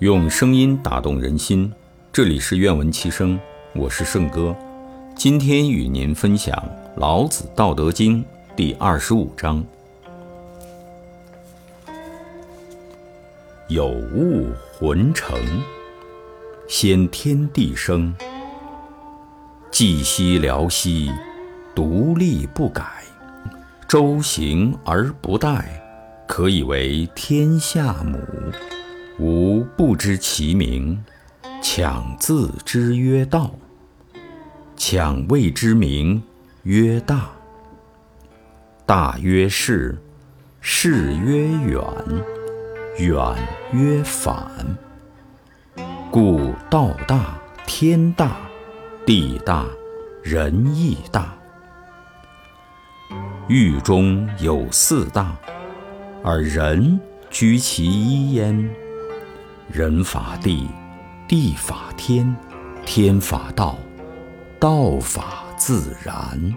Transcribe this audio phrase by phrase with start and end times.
[0.00, 1.72] 用声音打动人心，
[2.12, 3.36] 这里是愿闻其声，
[3.74, 4.54] 我是圣哥。
[5.16, 6.54] 今天与您分享
[7.00, 8.22] 《老子·道德经》
[8.54, 9.64] 第二十五章：
[13.66, 15.36] 有物浑成，
[16.68, 18.14] 先天地生，
[19.72, 21.10] 寂兮寥兮，
[21.74, 22.84] 独立不改，
[23.88, 25.64] 周行而不殆，
[26.28, 28.16] 可以为天下母。
[29.78, 31.04] 不知其名，
[31.62, 33.54] 强字之曰道。
[34.76, 36.20] 强谓之名
[36.64, 37.30] 曰大。
[38.84, 39.96] 大曰是，
[40.60, 41.80] 是曰远，
[42.98, 43.36] 远
[43.70, 44.50] 曰反。
[46.10, 48.36] 故道大，天大，
[49.06, 49.64] 地大，
[50.24, 51.38] 人亦大。
[53.46, 55.36] 狱中有四大，
[56.24, 56.98] 而人
[57.30, 58.68] 居其一焉。
[59.70, 60.66] 人法地，
[61.28, 62.34] 地法天，
[62.86, 63.76] 天法道，
[64.58, 66.56] 道法自然。